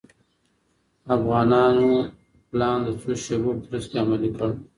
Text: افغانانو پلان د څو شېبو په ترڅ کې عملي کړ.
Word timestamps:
افغانانو 1.15 1.91
پلان 2.49 2.77
د 2.85 2.87
څو 3.01 3.11
شېبو 3.23 3.51
په 3.59 3.65
ترڅ 3.69 3.85
کې 3.89 3.97
عملي 4.03 4.29
کړ. 4.37 4.49